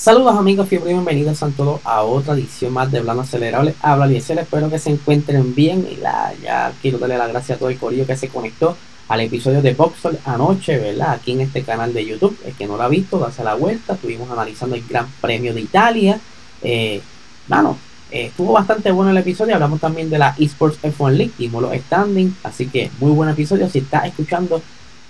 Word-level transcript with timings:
Saludos 0.00 0.34
amigos, 0.34 0.72
y 0.72 0.78
bienvenidos 0.78 1.42
a 1.42 1.50
todos 1.50 1.78
a 1.84 2.00
otra 2.00 2.32
edición 2.32 2.72
más 2.72 2.90
de 2.90 3.00
Blando 3.00 3.20
Acelerable. 3.20 3.74
Habla 3.82 4.06
Liesel, 4.06 4.38
espero 4.38 4.70
que 4.70 4.78
se 4.78 4.88
encuentren 4.88 5.54
bien 5.54 5.86
y 5.92 5.96
la, 5.96 6.32
ya 6.42 6.72
quiero 6.80 6.96
darle 6.96 7.18
las 7.18 7.28
gracias 7.28 7.56
a 7.56 7.58
todo 7.58 7.68
el 7.68 7.76
corillo 7.76 8.06
que 8.06 8.16
se 8.16 8.28
conectó 8.28 8.78
al 9.08 9.20
episodio 9.20 9.60
de 9.60 9.74
Boxer 9.74 10.18
anoche, 10.24 10.78
¿verdad? 10.78 11.10
Aquí 11.10 11.32
en 11.32 11.42
este 11.42 11.64
canal 11.64 11.92
de 11.92 12.06
YouTube. 12.06 12.34
El 12.46 12.54
que 12.54 12.66
no 12.66 12.78
lo 12.78 12.82
ha 12.82 12.88
visto, 12.88 13.18
dase 13.18 13.44
la 13.44 13.52
vuelta. 13.56 13.92
Estuvimos 13.92 14.30
analizando 14.30 14.74
el 14.74 14.86
Gran 14.88 15.06
Premio 15.20 15.52
de 15.52 15.60
Italia. 15.60 16.18
Eh, 16.62 17.02
bueno, 17.46 17.76
eh, 18.10 18.28
estuvo 18.28 18.54
bastante 18.54 18.90
bueno 18.92 19.10
el 19.10 19.18
episodio. 19.18 19.52
Hablamos 19.52 19.80
también 19.80 20.08
de 20.08 20.16
la 20.16 20.34
Esports 20.38 20.78
F1 20.82 21.10
League, 21.10 21.32
dimos 21.36 21.60
los 21.60 21.76
standing. 21.76 22.34
Así 22.42 22.68
que 22.68 22.90
muy 23.00 23.12
buen 23.12 23.28
episodio. 23.28 23.68
Si 23.68 23.80
estás 23.80 24.06
escuchando 24.06 24.62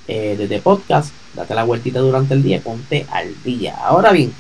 eh, 0.09 0.35
desde 0.37 0.61
podcast, 0.61 1.13
date 1.37 1.55
la 1.55 1.63
vueltita 1.63 2.01
durante 2.01 2.35
el 2.35 2.43
día, 2.43 2.61
ponte 2.61 3.07
al 3.13 3.41
día. 3.45 3.77
Ahora 3.77 4.11
bien, 4.11 4.33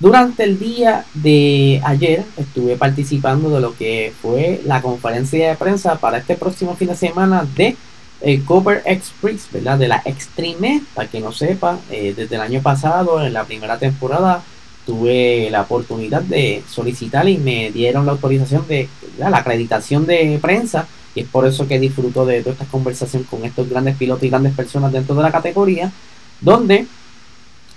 durante 0.00 0.44
el 0.44 0.58
día 0.58 1.04
de 1.14 1.80
ayer 1.84 2.24
estuve 2.38 2.76
participando 2.76 3.50
de 3.50 3.60
lo 3.60 3.76
que 3.76 4.12
fue 4.20 4.62
la 4.64 4.80
conferencia 4.80 5.50
de 5.50 5.56
prensa 5.56 5.96
para 5.96 6.18
este 6.18 6.36
próximo 6.36 6.74
fin 6.74 6.88
de 6.88 6.96
semana 6.96 7.46
de 7.54 7.76
eh, 8.22 8.42
Copper 8.44 8.82
Express, 8.86 9.48
¿verdad? 9.52 9.78
De 9.78 9.88
la 9.88 10.02
Extreme, 10.04 10.82
para 10.94 11.08
que 11.08 11.20
no 11.20 11.32
sepa, 11.32 11.78
eh, 11.90 12.14
desde 12.16 12.34
el 12.34 12.40
año 12.40 12.62
pasado, 12.62 13.24
en 13.24 13.32
la 13.32 13.44
primera 13.44 13.78
temporada, 13.78 14.42
tuve 14.86 15.48
la 15.50 15.62
oportunidad 15.62 16.22
de 16.22 16.62
solicitar 16.68 17.28
y 17.28 17.36
me 17.38 17.70
dieron 17.70 18.06
la 18.06 18.12
autorización 18.12 18.66
de 18.66 18.88
la 19.18 19.36
acreditación 19.36 20.06
de 20.06 20.38
prensa 20.40 20.88
y 21.14 21.20
es 21.20 21.28
por 21.28 21.46
eso 21.46 21.68
que 21.68 21.78
disfruto 21.78 22.24
de 22.24 22.40
toda 22.40 22.52
esta 22.52 22.64
conversación 22.66 23.24
con 23.24 23.44
estos 23.44 23.68
grandes 23.68 23.96
pilotos 23.96 24.24
y 24.24 24.30
grandes 24.30 24.54
personas 24.54 24.92
dentro 24.92 25.14
de 25.14 25.22
la 25.22 25.30
categoría, 25.30 25.92
donde 26.40 26.86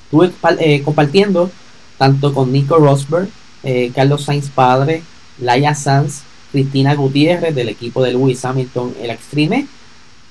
estuve 0.05 0.31
eh, 0.59 0.81
compartiendo 0.83 1.51
tanto 1.97 2.33
con 2.33 2.51
Nico 2.51 2.77
Rosberg, 2.77 3.29
eh, 3.63 3.91
Carlos 3.95 4.23
Sainz 4.23 4.49
Padre, 4.49 5.03
Laia 5.39 5.73
Sanz, 5.73 6.23
Cristina 6.51 6.95
Gutiérrez 6.95 7.55
del 7.55 7.69
equipo 7.69 8.03
de 8.03 8.11
Lewis 8.11 8.43
Hamilton, 8.43 8.93
el 9.01 9.09
Extreme, 9.09 9.67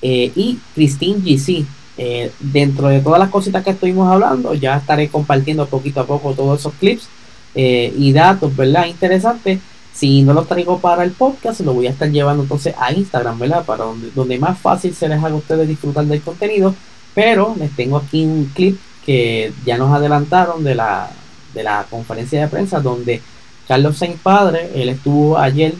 eh, 0.01 0.31
y 0.35 0.59
Christine 0.75 1.19
GC. 1.19 1.65
Eh, 1.95 2.31
dentro 2.39 2.87
de 2.87 3.01
todas 3.01 3.19
las 3.19 3.29
cositas 3.29 3.63
que 3.63 3.71
estuvimos 3.71 4.11
hablando, 4.11 4.53
ya 4.55 4.77
estaré 4.77 5.09
compartiendo 5.09 5.67
poquito 5.67 6.01
a 6.01 6.07
poco 6.07 6.33
todos 6.33 6.59
esos 6.59 6.73
clips 6.73 7.07
y 7.55 8.11
datos, 8.13 8.55
¿verdad? 8.55 8.87
Interesantes. 8.87 9.59
Si 9.93 10.23
no 10.23 10.33
los 10.33 10.47
traigo 10.47 10.79
para 10.79 11.03
el 11.03 11.11
podcast, 11.11 11.59
lo 11.59 11.73
voy 11.73 11.85
a 11.85 11.91
estar 11.91 12.09
llevando 12.09 12.41
entonces 12.41 12.73
a 12.79 12.91
Instagram, 12.91 13.37
¿verdad? 13.37 13.63
Para 13.63 13.83
donde, 13.83 14.09
donde 14.09 14.39
más 14.39 14.57
fácil 14.57 14.95
se 14.95 15.07
les 15.07 15.19
haga 15.19 15.35
a 15.35 15.37
ustedes 15.37 15.67
disfrutar 15.67 16.05
del 16.05 16.23
contenido. 16.23 16.73
Pero 17.13 17.55
les 17.59 17.71
tengo 17.75 17.97
aquí 17.97 18.25
un 18.25 18.45
clip 18.55 18.79
que 19.05 19.53
ya 19.65 19.77
nos 19.77 19.93
adelantaron 19.93 20.63
de 20.63 20.73
la 20.73 21.11
de 21.53 21.63
la 21.63 21.85
conferencia 21.89 22.41
de 22.41 22.47
prensa 22.47 22.79
donde 22.79 23.21
Carlos 23.67 23.97
Sainz 23.97 24.19
Padre, 24.21 24.71
él 24.75 24.89
estuvo 24.89 25.37
ayer 25.37 25.73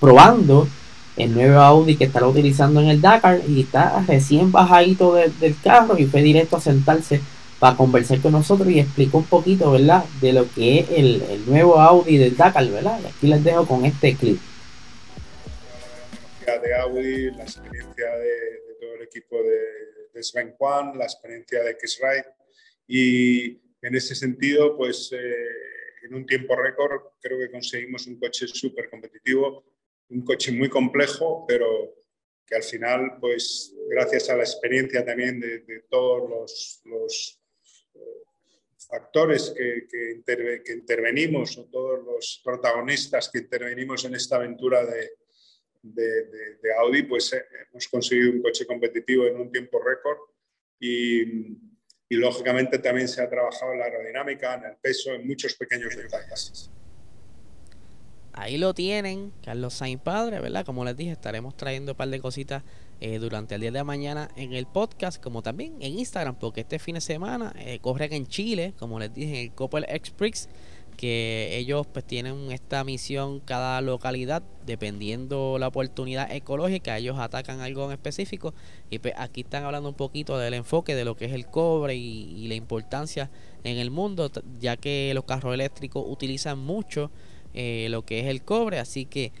probando 0.00 0.68
el 1.16 1.34
nuevo 1.34 1.60
Audi 1.60 1.96
que 1.96 2.04
estará 2.04 2.26
utilizando 2.26 2.80
en 2.80 2.88
el 2.88 3.00
Dakar 3.00 3.40
y 3.48 3.62
está 3.62 4.04
recién 4.06 4.52
bajadito 4.52 5.14
del 5.14 5.56
carro 5.62 5.98
y 5.98 6.06
fue 6.06 6.22
directo 6.22 6.56
a 6.56 6.60
sentarse 6.60 7.20
para 7.58 7.76
conversar 7.76 8.20
con 8.20 8.32
nosotros 8.32 8.68
y 8.68 8.80
explicó 8.80 9.18
un 9.18 9.24
poquito, 9.24 9.70
¿verdad?, 9.72 10.04
de 10.20 10.34
lo 10.34 10.50
que 10.52 10.80
es 10.80 10.90
el, 10.90 11.44
nuevo 11.46 11.80
Audi 11.80 12.18
del 12.18 12.36
Dakar, 12.36 12.68
¿verdad? 12.68 13.00
Y 13.02 13.06
aquí 13.06 13.26
les 13.28 13.42
dejo 13.42 13.66
con 13.66 13.84
este 13.86 14.14
clip. 14.14 14.38
De 16.46 16.74
Audi, 16.80 17.30
la 17.32 17.42
experiencia 17.42 18.10
de, 18.18 18.76
todo 18.80 18.94
el 18.94 19.02
equipo 19.02 19.36
de, 19.36 19.58
de 20.14 20.22
Sven 20.22 20.54
Kwan, 20.56 20.96
la 20.96 21.04
experiencia 21.04 21.62
de 21.62 21.70
X-Ride 21.70 22.26
y 22.86 23.65
en 23.82 23.94
ese 23.94 24.14
sentido, 24.14 24.76
pues 24.76 25.10
eh, 25.12 25.46
en 26.02 26.14
un 26.14 26.26
tiempo 26.26 26.56
récord 26.56 27.00
creo 27.20 27.38
que 27.38 27.50
conseguimos 27.50 28.06
un 28.06 28.18
coche 28.18 28.46
súper 28.46 28.88
competitivo, 28.88 29.64
un 30.08 30.24
coche 30.24 30.52
muy 30.52 30.68
complejo, 30.68 31.44
pero 31.46 31.94
que 32.46 32.54
al 32.54 32.62
final, 32.62 33.18
pues 33.20 33.74
gracias 33.88 34.30
a 34.30 34.36
la 34.36 34.44
experiencia 34.44 35.04
también 35.04 35.40
de, 35.40 35.84
todos 35.90 36.80
los, 36.84 37.40
eh, 37.94 37.98
factores 38.88 39.52
que, 39.56 39.86
que, 39.88 40.72
intervenimos 40.72 41.58
o 41.58 41.64
todos 41.64 42.04
los 42.04 42.40
protagonistas 42.44 43.28
que 43.28 43.38
intervenimos 43.40 44.04
en 44.04 44.14
esta 44.14 44.36
aventura 44.36 44.84
de, 44.84 45.10
de 45.82 46.74
Audi, 46.78 47.02
pues 47.02 47.32
eh, 47.32 47.44
hemos 47.70 47.88
conseguido 47.88 48.32
un 48.32 48.42
coche 48.42 48.66
competitivo 48.66 49.26
en 49.26 49.40
un 49.40 49.50
tiempo 49.50 49.82
récord 49.82 50.18
y, 50.78 51.56
y 52.08 52.16
lógicamente 52.16 52.78
también 52.78 53.08
se 53.08 53.22
ha 53.22 53.28
trabajado 53.28 53.72
en 53.72 53.80
la 53.80 53.86
aerodinámica, 53.86 54.54
en 54.54 54.64
el 54.64 54.76
peso, 54.76 55.12
en 55.12 55.26
muchos 55.26 55.54
pequeños 55.54 55.96
detalles. 55.96 56.70
Ahí 58.32 58.58
lo 58.58 58.74
tienen, 58.74 59.32
Carlos 59.42 59.72
Sainz 59.72 60.02
Padre, 60.02 60.40
¿verdad? 60.40 60.64
Como 60.64 60.84
les 60.84 60.94
dije, 60.94 61.12
estaremos 61.12 61.56
trayendo 61.56 61.92
un 61.92 61.96
par 61.96 62.08
de 62.08 62.20
cositas 62.20 62.62
eh, 63.00 63.18
durante 63.18 63.54
el 63.54 63.62
día 63.62 63.70
de 63.70 63.82
mañana 63.82 64.28
en 64.36 64.52
el 64.52 64.66
podcast, 64.66 65.22
como 65.22 65.42
también 65.42 65.76
en 65.80 65.98
Instagram, 65.98 66.38
porque 66.38 66.60
este 66.60 66.78
fin 66.78 66.96
de 66.96 67.00
semana 67.00 67.54
eh, 67.58 67.78
corren 67.80 68.12
en 68.12 68.26
Chile, 68.26 68.74
como 68.78 68.98
les 69.00 69.12
dije, 69.12 69.40
en 69.40 69.44
el 69.46 69.52
Coppel 69.52 69.86
Express 69.88 70.50
que 70.96 71.56
ellos 71.56 71.86
pues 71.86 72.04
tienen 72.04 72.50
esta 72.50 72.82
misión 72.84 73.40
cada 73.40 73.80
localidad 73.80 74.42
dependiendo 74.64 75.58
la 75.58 75.68
oportunidad 75.68 76.30
ecológica 76.32 76.96
ellos 76.98 77.18
atacan 77.18 77.60
algo 77.60 77.86
en 77.86 77.92
específico 77.92 78.54
y 78.90 78.98
pues 78.98 79.14
aquí 79.16 79.42
están 79.42 79.64
hablando 79.64 79.88
un 79.88 79.94
poquito 79.94 80.38
del 80.38 80.54
enfoque 80.54 80.94
de 80.94 81.04
lo 81.04 81.16
que 81.16 81.26
es 81.26 81.32
el 81.32 81.46
cobre 81.46 81.94
y, 81.94 82.48
la 82.48 82.54
importancia 82.54 83.30
en 83.64 83.78
el 83.78 83.90
mundo 83.90 84.30
ya 84.60 84.76
que 84.76 85.12
los 85.14 85.24
carros 85.24 85.52
eléctricos 85.52 86.04
utilizan 86.06 86.58
mucho 86.58 87.10
eh, 87.54 87.88
lo 87.90 88.04
que 88.04 88.20
es 88.20 88.26
el 88.26 88.42
cobre 88.42 88.78
así 88.78 89.06
que 89.06 89.32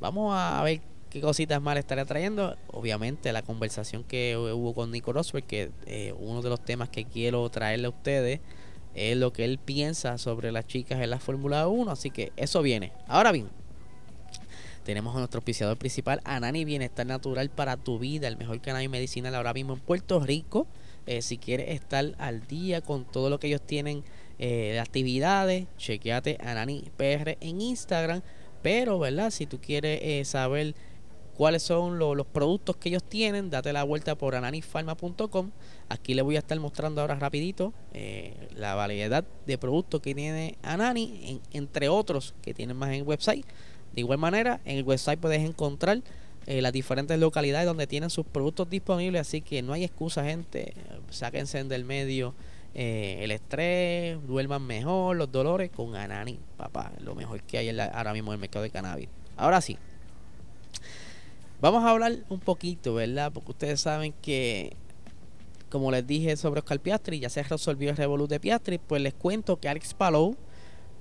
vamos 0.00 0.34
a 0.34 0.62
ver 0.62 0.80
qué 1.10 1.20
cositas 1.20 1.60
más 1.60 1.76
estaré 1.76 2.04
trayendo. 2.04 2.56
Obviamente 2.68 3.32
la 3.32 3.42
conversación 3.42 4.04
que 4.04 4.36
hubo 4.36 4.72
con 4.72 4.90
Nico 4.90 5.12
Rosberg 5.12 5.44
que 5.44 5.70
eh, 5.86 6.14
uno 6.18 6.40
de 6.40 6.48
los 6.48 6.64
temas 6.64 6.88
que 6.88 7.04
quiero 7.04 7.48
traerle 7.50 7.86
a 7.86 7.90
ustedes 7.90 8.40
es 8.94 9.16
lo 9.16 9.32
que 9.32 9.44
él 9.44 9.58
piensa 9.58 10.18
sobre 10.18 10.52
las 10.52 10.66
chicas 10.66 11.00
en 11.00 11.10
la 11.10 11.18
Fórmula 11.18 11.68
1. 11.68 11.90
Así 11.90 12.10
que 12.10 12.32
eso 12.36 12.62
viene. 12.62 12.92
Ahora 13.06 13.32
bien, 13.32 13.48
tenemos 14.84 15.14
a 15.14 15.18
nuestro 15.18 15.38
auspiciador 15.38 15.76
principal, 15.76 16.20
Anani 16.24 16.64
Bienestar 16.64 17.06
Natural 17.06 17.50
para 17.50 17.76
tu 17.76 17.98
vida, 17.98 18.28
el 18.28 18.36
mejor 18.36 18.60
canal 18.60 18.88
medicinal 18.88 19.34
ahora 19.34 19.52
mismo 19.52 19.74
en 19.74 19.80
Puerto 19.80 20.20
Rico. 20.20 20.66
Eh, 21.06 21.22
si 21.22 21.38
quieres 21.38 21.70
estar 21.70 22.14
al 22.18 22.46
día 22.46 22.80
con 22.80 23.04
todo 23.04 23.30
lo 23.30 23.38
que 23.38 23.48
ellos 23.48 23.62
tienen 23.62 24.04
eh, 24.38 24.70
de 24.72 24.80
actividades, 24.80 25.66
chequeate 25.76 26.38
Anani 26.40 26.84
PR 26.96 27.36
en 27.40 27.60
Instagram. 27.60 28.22
Pero, 28.62 28.98
¿verdad? 28.98 29.30
Si 29.30 29.46
tú 29.46 29.60
quieres 29.60 30.00
eh, 30.02 30.24
saber 30.24 30.74
cuáles 31.30 31.62
son 31.62 31.98
los 31.98 32.26
productos 32.26 32.76
que 32.76 32.88
ellos 32.88 33.02
tienen, 33.02 33.50
date 33.50 33.72
la 33.72 33.84
vuelta 33.84 34.14
por 34.14 34.34
ananifarma.com. 34.34 35.50
Aquí 35.88 36.14
les 36.14 36.24
voy 36.24 36.36
a 36.36 36.40
estar 36.40 36.58
mostrando 36.60 37.00
ahora 37.00 37.16
rapidito 37.16 37.72
eh, 37.92 38.34
la 38.54 38.74
variedad 38.74 39.24
de 39.46 39.58
productos 39.58 40.00
que 40.00 40.14
tiene 40.14 40.56
Anani, 40.62 41.40
entre 41.52 41.88
otros 41.88 42.34
que 42.42 42.54
tienen 42.54 42.76
más 42.76 42.90
en 42.90 42.96
el 42.96 43.02
website. 43.02 43.44
De 43.94 44.00
igual 44.00 44.18
manera, 44.18 44.60
en 44.64 44.78
el 44.78 44.84
website 44.84 45.18
puedes 45.18 45.40
encontrar 45.40 46.00
eh, 46.46 46.62
las 46.62 46.72
diferentes 46.72 47.18
localidades 47.18 47.66
donde 47.66 47.86
tienen 47.86 48.10
sus 48.10 48.24
productos 48.26 48.70
disponibles, 48.70 49.20
así 49.20 49.40
que 49.40 49.62
no 49.62 49.72
hay 49.72 49.84
excusa, 49.84 50.24
gente. 50.24 50.74
Sáquense 51.10 51.62
del 51.64 51.84
medio 51.84 52.34
eh, 52.74 53.18
el 53.22 53.32
estrés, 53.32 54.16
duerman 54.26 54.62
mejor, 54.62 55.16
los 55.16 55.30
dolores 55.32 55.70
con 55.70 55.96
Anani, 55.96 56.38
papá, 56.56 56.92
lo 57.00 57.16
mejor 57.16 57.42
que 57.42 57.58
hay 57.58 57.68
ahora 57.78 58.12
mismo 58.12 58.30
en 58.30 58.34
el 58.34 58.40
mercado 58.40 58.62
de 58.62 58.70
cannabis. 58.70 59.08
Ahora 59.36 59.60
sí, 59.60 59.76
Vamos 61.60 61.84
a 61.84 61.90
hablar 61.90 62.16
un 62.30 62.40
poquito, 62.40 62.94
¿verdad? 62.94 63.30
Porque 63.32 63.50
ustedes 63.50 63.82
saben 63.82 64.14
que, 64.22 64.76
como 65.68 65.90
les 65.90 66.06
dije 66.06 66.34
sobre 66.38 66.60
Oscar 66.60 66.80
Piastri, 66.80 67.20
ya 67.20 67.28
se 67.28 67.42
resolvió 67.42 67.90
el 67.90 67.98
revolut 67.98 68.30
de 68.30 68.40
Piastri. 68.40 68.78
Pues 68.78 69.02
les 69.02 69.12
cuento 69.12 69.60
que 69.60 69.68
Alex 69.68 69.92
Palou 69.92 70.38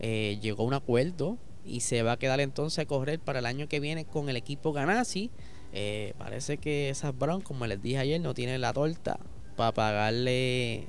eh, 0.02 0.38
llegó 0.42 0.64
a 0.64 0.66
un 0.66 0.74
acuerdo 0.74 1.38
y 1.64 1.80
se 1.80 2.04
va 2.04 2.14
a 2.14 2.18
quedar 2.18 2.42
entonces 2.42 2.80
a 2.80 2.86
correr 2.86 3.22
para 3.22 3.40
el 3.40 3.46
año 3.46 3.70
que 3.70 3.80
viene 3.80 4.04
con 4.04 4.28
el 4.28 4.36
equipo 4.36 4.74
Ganassi. 4.74 5.32
Eh, 5.72 6.14
parece 6.18 6.58
que 6.58 6.90
esas 6.90 7.18
Brown, 7.18 7.40
como 7.40 7.66
les 7.66 7.82
dije 7.82 8.00
ayer, 8.00 8.20
no 8.20 8.34
tienen 8.34 8.60
la 8.60 8.74
torta 8.74 9.18
para 9.56 9.72
pagarle, 9.72 10.88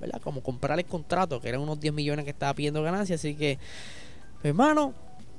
¿verdad? 0.00 0.20
Como 0.20 0.42
comprar 0.42 0.80
el 0.80 0.84
contrato, 0.84 1.40
que 1.40 1.48
eran 1.48 1.60
unos 1.60 1.78
10 1.78 1.94
millones 1.94 2.24
que 2.24 2.32
estaba 2.32 2.52
pidiendo 2.54 2.82
Ganassi. 2.82 3.12
Así 3.12 3.36
que 3.36 3.60
hermano, 4.42 4.94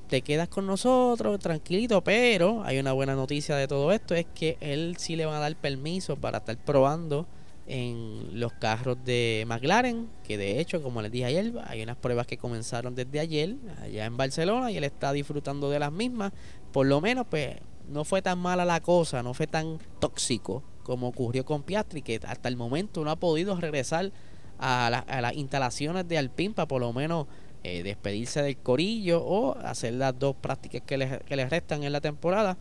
te 0.07 0.21
quedas 0.21 0.48
con 0.48 0.65
nosotros, 0.65 1.39
tranquilito, 1.39 2.04
pero 2.04 2.63
hay 2.63 2.80
una 2.80 2.94
buena 2.94 3.15
noticia 3.15 3.56
de 3.56 3.68
todo 3.68 3.92
esto, 3.92 4.15
es 4.15 4.25
que 4.33 4.57
él 4.62 4.95
sí 4.98 5.15
le 5.15 5.25
va 5.25 5.38
a 5.38 5.42
dar 5.42 5.56
permiso 5.56 6.15
para 6.15 6.39
estar 6.39 6.57
probando 6.57 7.27
en 7.68 8.39
los 8.39 8.54
carros 8.54 8.98
de 9.04 9.44
McLaren, 9.48 10.07
que 10.24 10.38
de 10.38 10.59
hecho, 10.59 10.81
como 10.81 11.01
les 11.01 11.12
dije 11.12 11.25
ayer, 11.25 11.54
hay 11.65 11.83
unas 11.83 11.98
pruebas 11.98 12.25
que 12.25 12.38
comenzaron 12.38 12.95
desde 12.95 13.19
ayer 13.19 13.56
allá 13.81 14.06
en 14.06 14.15
Barcelona 14.15 14.71
y 14.71 14.77
él 14.77 14.86
está 14.86 15.12
disfrutando 15.12 15.69
de 15.69 15.80
las 15.80 15.92
mismas. 15.92 16.31
Por 16.71 16.88
lo 16.88 17.01
menos, 17.01 17.27
pues, 17.30 17.57
no 17.89 18.06
fue 18.06 18.21
tan 18.21 18.39
mala 18.39 18.63
la 18.63 18.80
cosa, 18.80 19.21
no 19.21 19.33
fue 19.33 19.48
tan 19.48 19.80
tóxico 20.00 20.63
como 20.83 21.09
ocurrió 21.09 21.44
con 21.44 21.63
Piastri, 21.63 22.01
que 22.01 22.21
hasta 22.25 22.48
el 22.48 22.56
momento 22.56 23.04
no 23.04 23.12
ha 23.12 23.18
podido 23.18 23.59
regresar 23.59 24.13
a, 24.57 25.04
las 25.21 25.33
instalaciones 25.33 26.07
de 26.07 26.18
Alpine 26.18 26.54
para 26.54 26.68
por 26.68 26.81
lo 26.81 26.94
menos 26.94 27.27
eh, 27.63 27.83
despedirse 27.83 28.42
del 28.42 28.57
corillo 28.57 29.24
o 29.24 29.57
hacer 29.59 29.94
las 29.94 30.18
dos 30.18 30.36
prácticas 30.36 30.81
que 30.86 30.98
les, 30.98 31.19
que 31.24 31.36
les 31.36 31.50
restan 31.50 31.83
en 31.83 31.92
la 31.92 32.01
temporada. 32.01 32.57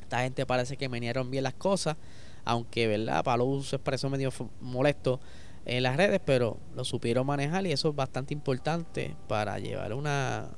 Esta 0.00 0.20
gente 0.20 0.46
parece 0.46 0.76
que 0.76 0.88
menearon 0.88 1.30
bien 1.30 1.44
las 1.44 1.54
cosas 1.54 1.96
aunque 2.44 2.86
verdad 2.86 3.24
Palou 3.24 3.62
se 3.62 3.76
expresó 3.76 4.10
medio 4.10 4.30
molesto 4.60 5.20
en 5.64 5.82
las 5.82 5.96
redes, 5.96 6.20
pero 6.24 6.58
lo 6.74 6.84
supieron 6.84 7.26
manejar 7.26 7.66
y 7.66 7.72
eso 7.72 7.88
es 7.90 7.96
bastante 7.96 8.34
importante 8.34 9.16
para 9.28 9.58
llevar 9.58 9.94
una, 9.94 10.50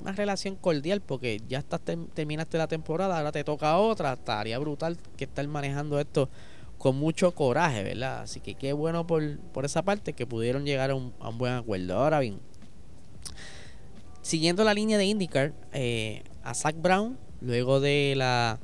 una 0.00 0.12
relación 0.12 0.56
cordial 0.56 1.02
porque 1.02 1.40
ya 1.48 1.58
estás 1.58 1.80
terminaste 2.14 2.56
la 2.56 2.66
temporada, 2.66 3.18
ahora 3.18 3.30
te 3.30 3.44
toca 3.44 3.76
otra, 3.76 4.14
estaría 4.14 4.58
brutal 4.58 4.96
que 5.16 5.24
estar 5.24 5.46
manejando 5.46 6.00
esto 6.00 6.30
con 6.78 6.96
mucho 6.96 7.32
coraje, 7.32 7.82
¿verdad? 7.82 8.22
Así 8.22 8.40
que 8.40 8.54
qué 8.54 8.72
bueno 8.72 9.06
por, 9.06 9.38
por 9.52 9.64
esa 9.64 9.82
parte 9.82 10.14
que 10.14 10.26
pudieron 10.26 10.64
llegar 10.64 10.90
a 10.90 10.94
un, 10.94 11.12
buen 11.34 11.52
acuerdo. 11.52 11.96
Ahora 11.96 12.18
bien, 12.20 12.40
siguiendo 14.22 14.64
la 14.64 14.74
línea 14.74 14.98
de 14.98 15.04
IndyCar, 15.04 15.52
eh, 15.72 16.22
a 16.42 16.54
Zach 16.54 16.76
Brown, 16.80 17.18
luego 17.40 17.80
de 17.80 18.14
la 18.16 18.58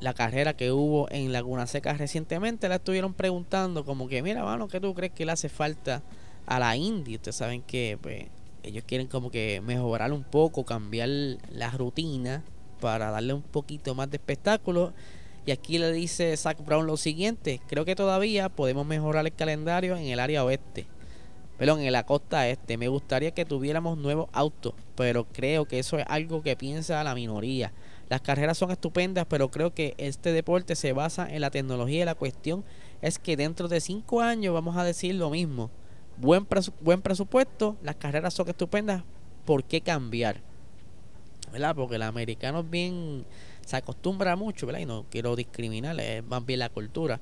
la 0.00 0.14
carrera 0.14 0.54
que 0.54 0.70
hubo 0.70 1.10
en 1.10 1.32
Laguna 1.32 1.66
Seca 1.66 1.92
recientemente, 1.94 2.68
la 2.68 2.76
estuvieron 2.76 3.14
preguntando 3.14 3.84
como 3.84 4.08
que, 4.08 4.22
mira, 4.22 4.44
mano, 4.44 4.68
¿qué 4.68 4.80
tú 4.80 4.94
crees 4.94 5.12
que 5.12 5.26
le 5.26 5.32
hace 5.32 5.48
falta 5.48 6.02
a 6.46 6.58
la 6.58 6.76
Indy? 6.76 7.16
Ustedes 7.16 7.36
saben 7.36 7.62
que 7.62 7.98
pues, 8.00 8.26
ellos 8.62 8.84
quieren 8.86 9.08
como 9.08 9.30
que 9.30 9.60
mejorar 9.60 10.12
un 10.12 10.24
poco, 10.24 10.64
cambiar 10.64 11.08
la 11.08 11.70
rutina 11.70 12.44
para 12.80 13.10
darle 13.10 13.34
un 13.34 13.42
poquito 13.42 13.94
más 13.94 14.10
de 14.10 14.18
espectáculo. 14.18 14.92
Y 15.46 15.50
aquí 15.50 15.78
le 15.78 15.90
dice 15.92 16.36
Zach 16.36 16.62
Brown 16.64 16.86
lo 16.86 16.96
siguiente, 16.96 17.60
creo 17.66 17.84
que 17.84 17.96
todavía 17.96 18.48
podemos 18.50 18.86
mejorar 18.86 19.26
el 19.26 19.32
calendario 19.32 19.96
en 19.96 20.06
el 20.06 20.20
área 20.20 20.44
oeste. 20.44 20.86
Perdón, 21.58 21.80
en 21.80 21.92
la 21.92 22.06
costa 22.06 22.48
este. 22.48 22.78
Me 22.78 22.86
gustaría 22.86 23.32
que 23.32 23.44
tuviéramos 23.44 23.98
nuevos 23.98 24.28
autos, 24.32 24.74
pero 24.94 25.24
creo 25.24 25.66
que 25.66 25.80
eso 25.80 25.98
es 25.98 26.04
algo 26.08 26.40
que 26.42 26.56
piensa 26.56 27.02
la 27.02 27.16
minoría. 27.16 27.72
Las 28.08 28.20
carreras 28.20 28.56
son 28.56 28.70
estupendas, 28.70 29.26
pero 29.28 29.50
creo 29.50 29.74
que 29.74 29.94
este 29.98 30.32
deporte 30.32 30.76
se 30.76 30.92
basa 30.92 31.28
en 31.28 31.40
la 31.40 31.50
tecnología 31.50 32.02
y 32.02 32.04
la 32.04 32.14
cuestión 32.14 32.64
es 33.02 33.18
que 33.18 33.36
dentro 33.36 33.66
de 33.66 33.80
cinco 33.80 34.20
años 34.20 34.54
vamos 34.54 34.76
a 34.76 34.84
decir 34.84 35.16
lo 35.16 35.30
mismo. 35.30 35.68
Buen, 36.16 36.46
buen 36.80 37.02
presupuesto, 37.02 37.76
las 37.82 37.96
carreras 37.96 38.34
son 38.34 38.48
estupendas, 38.48 39.02
¿por 39.44 39.64
qué 39.64 39.80
cambiar? 39.80 40.40
¿Verdad? 41.52 41.74
Porque 41.74 41.96
el 41.96 42.02
americano 42.02 42.62
bien 42.62 43.24
se 43.64 43.76
acostumbra 43.76 44.36
mucho, 44.36 44.66
¿verdad? 44.66 44.80
Y 44.80 44.86
no 44.86 45.06
quiero 45.10 45.36
discriminar, 45.36 45.98
es 46.00 46.24
más 46.24 46.44
bien 46.46 46.60
la 46.60 46.68
cultura 46.68 47.20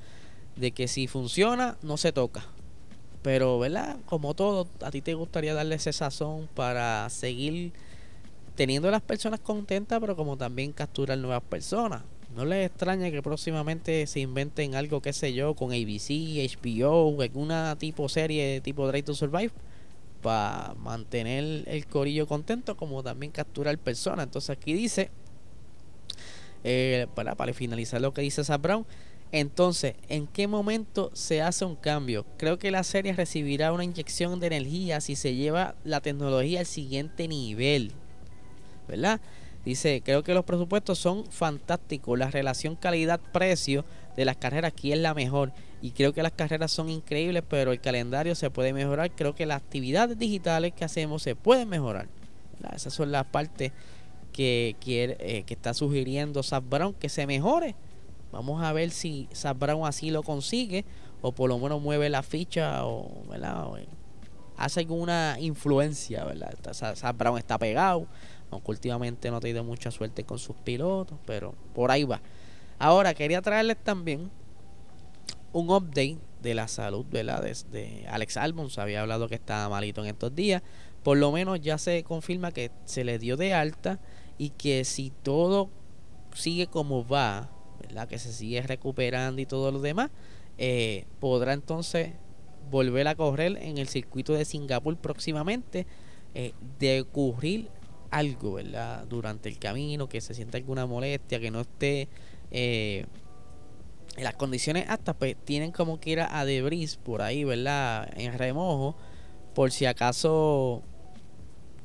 de 0.57 0.71
que 0.73 0.89
si 0.89 1.07
funciona 1.07 1.77
no 1.83 1.97
se 1.97 2.13
toca. 2.13 2.45
Pero, 3.27 3.59
¿verdad? 3.59 3.97
Como 4.07 4.35
todo, 4.35 4.69
a 4.83 4.93
ti 4.93 5.03
te 5.03 5.15
gustaría 5.15 5.53
darle 5.53 5.75
ese 5.75 5.93
sazón 5.93 6.49
para 6.55 7.11
seguir 7.11 7.73
teniendo 8.55 8.87
a 8.87 8.93
las 8.93 9.03
personas 9.03 9.41
contentas, 9.41 9.99
pero 9.99 10.15
como 10.15 10.37
también 10.37 10.71
capturar 10.71 11.19
nuevas 11.19 11.43
personas. 11.43 12.05
No 12.37 12.45
les 12.45 12.67
extraña 12.67 13.11
que 13.11 13.23
próximamente 13.25 14.07
se 14.07 14.21
inventen 14.21 14.77
algo, 14.77 15.03
qué 15.03 15.13
sé 15.13 15.35
yo, 15.35 15.55
con 15.55 15.73
ABC, 15.73 16.39
HBO, 16.63 17.21
alguna 17.21 17.75
tipo 17.77 18.09
serie 18.09 18.61
tipo 18.61 18.87
Drive 18.87 19.03
to 19.03 19.15
Survive, 19.17 19.51
para 20.23 20.75
mantener 20.75 21.65
el 21.67 21.87
corillo 21.87 22.29
contento, 22.29 22.77
como 22.77 23.03
también 23.03 23.33
capturar 23.33 23.77
personas. 23.79 24.27
Entonces 24.27 24.51
aquí 24.51 24.73
dice, 24.73 25.11
eh, 26.63 27.09
para, 27.17 27.35
finalizar 27.55 28.01
lo 28.01 28.15
que 28.15 28.23
dice 28.23 28.45
Sam 28.45 28.63
Brown, 28.63 28.87
entonces, 29.33 29.95
¿en 30.09 30.27
qué 30.27 30.47
momento 30.47 31.11
se 31.13 31.43
hace 31.43 31.65
un 31.65 31.77
cambio? 31.77 32.25
Creo 32.39 32.59
que 32.59 32.71
la 32.71 32.83
serie 32.85 33.13
recibirá 33.13 33.73
una 33.73 33.85
inyección 33.85 34.41
de 34.41 34.47
energía 34.47 35.01
si 35.01 35.17
se 35.17 35.35
lleva 35.35 35.75
la 35.85 36.01
tecnología 36.01 36.61
al 36.61 36.67
siguiente 36.67 37.29
nivel. 37.29 37.93
¿verdad? 38.87 39.21
Dice, 39.65 40.01
creo 40.05 40.23
que 40.23 40.35
los 40.35 40.45
presupuestos 40.45 40.99
son 40.99 41.27
fantásticos. 41.27 42.19
La 42.19 42.31
relación 42.31 42.77
calidad-precio 42.77 43.85
de 44.17 44.25
las 44.25 44.37
carreras 44.37 44.73
aquí 44.73 44.93
es 44.93 44.99
la 44.99 45.13
mejor. 45.13 45.53
Y 45.83 45.91
creo 45.91 46.13
que 46.13 46.23
las 46.23 46.33
carreras 46.33 46.71
son 46.71 46.89
increíbles, 46.89 47.43
pero 47.49 47.73
el 47.73 47.81
calendario 47.81 48.35
se 48.35 48.51
puede 48.51 48.73
mejorar. 48.73 49.11
Creo 49.11 49.35
que 49.35 49.45
las 49.45 49.59
actividades 49.59 50.19
digitales 50.19 50.73
que 50.73 50.85
hacemos 50.85 51.23
se 51.23 51.35
pueden 51.35 51.69
mejorar. 51.69 52.09
Esas 52.75 52.95
son 52.95 53.13
las 53.13 53.27
partes 53.27 53.73
que, 54.33 54.77
quiere, 54.81 55.17
eh, 55.21 55.43
que 55.45 55.55
está 55.55 55.75
sugiriendo 55.75 56.43
Zach 56.43 56.65
Brown 56.69 56.95
que 56.95 57.09
se 57.09 57.27
mejore. 57.27 57.75
Vamos 58.33 58.63
a 58.63 58.73
ver 58.73 58.91
si 58.91 59.29
Zach 59.35 59.59
Brown 59.59 59.87
así 59.87 60.11
lo 60.11 60.23
consigue 60.23 60.85
o 61.23 61.33
por 61.33 61.49
lo 61.49 61.59
menos 61.59 61.81
mueve 61.81 62.09
la 62.11 62.23
ficha 62.23 62.85
o, 62.85 63.25
¿verdad? 63.29 63.67
hace 64.57 64.81
alguna 64.81 65.37
influencia. 65.41 66.25
¿verdad? 66.25 66.55
Zach 66.73 67.17
Brown 67.17 67.39
está 67.39 67.59
pegado 67.59 68.07
aunque 68.51 68.71
últimamente 68.71 69.31
no 69.31 69.37
ha 69.37 69.41
tenido 69.41 69.65
mucha 69.65 69.91
suerte 69.91 70.25
con 70.25 70.39
sus 70.39 70.57
pilotos, 70.57 71.19
pero 71.27 71.55
por 71.75 71.91
ahí 71.91 72.05
va. 72.05 72.21
Ahora 72.79 73.15
quería 73.15 73.43
traerles 73.43 73.77
también 73.83 74.31
un 75.53 75.71
update 75.71 76.19
de 76.43 76.55
la 76.55 76.69
salud 76.69 77.07
la, 77.13 77.41
de, 77.41 78.07
Alex 78.09 78.37
Albon. 78.37 78.71
Se 78.71 78.81
había 78.81 79.03
hablado 79.03 79.29
que 79.29 79.35
estaba 79.35 79.69
malito 79.69 80.03
en 80.03 80.09
estos 80.09 80.35
días. 80.35 80.63
Por 81.03 81.19
lo 81.19 81.33
menos 81.33 81.61
ya 81.61 81.79
se 81.79 82.03
confirma 82.05 82.53
que 82.53 82.71
se 82.85 83.05
le 83.05 83.19
dio 83.19 83.37
de 83.37 83.55
alta 83.55 84.01
y 84.39 84.51
que 84.51 84.85
si 84.85 85.11
todo 85.11 85.71
sigue 86.35 86.67
como 86.67 87.07
va, 87.07 87.51
¿verdad? 87.81 88.09
que 88.09 88.19
se 88.19 88.33
sigue 88.33 88.63
recuperando 88.63 89.41
y 89.41 89.47
todo 89.47 89.73
lo 89.73 89.81
demás, 89.81 90.11
eh, 90.59 91.05
podrá 91.21 91.53
entonces 91.53 92.13
volver 92.71 93.09
a 93.09 93.15
correr 93.15 93.59
en 93.61 93.79
el 93.79 93.89
circuito 93.89 94.33
de 94.33 94.45
Singapur 94.45 94.97
próximamente. 94.97 95.87
Eh, 96.39 96.53
de 96.79 97.01
ocurrir 97.01 97.71
algo, 98.11 98.53
¿verdad? 98.53 99.07
Durante 99.07 99.49
el 99.49 99.59
camino, 99.59 100.07
que 100.07 100.21
se 100.21 100.35
sienta 100.35 100.59
alguna 100.59 100.85
molestia, 100.85 101.41
que 101.41 101.51
no 101.51 101.63
esté 101.63 102.09
eh, 102.51 103.07
en 104.19 104.25
las 104.25 104.35
condiciones 104.35 104.85
aptas, 104.91 105.17
pues 105.19 105.35
tienen 105.47 105.73
como 105.73 105.99
que 105.99 106.11
ir 106.11 106.21
a 106.21 106.45
debris 106.45 106.99
por 106.99 107.23
ahí, 107.23 107.45
¿verdad? 107.45 108.11
En 108.19 108.37
remojo, 108.37 108.97
por 109.55 109.71
si 109.71 109.87
acaso 109.87 110.83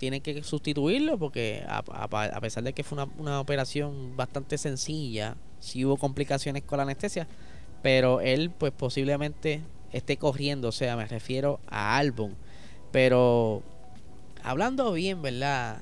tienen 0.02 0.22
que 0.22 0.42
sustituirlo, 0.42 1.20
porque 1.20 1.64
a, 1.68 2.40
pesar 2.42 2.64
de 2.64 2.74
que 2.74 2.84
fue 2.84 3.06
una, 3.20 3.40
operación 3.40 4.18
bastante 4.18 4.58
sencilla, 4.58 5.38
sí 5.60 5.86
hubo 5.86 5.96
complicaciones 5.96 6.64
con 6.64 6.78
la 6.78 6.84
anestesia, 6.84 7.28
pero 7.84 8.20
él 8.20 8.50
pues 8.50 8.72
posiblemente 8.72 9.62
esté 9.92 10.18
corriendo, 10.18 10.70
o 10.70 10.72
sea, 10.72 10.98
me 10.98 11.06
refiero 11.06 11.60
a 11.68 11.98
Albon, 12.00 12.36
pero 12.92 13.62
hablando 14.42 14.92
bien, 14.92 15.22
¿verdad? 15.22 15.82